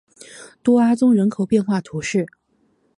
[0.63, 2.25] 多阿宗人口变化图示